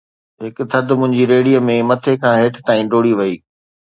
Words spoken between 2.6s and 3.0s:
تائين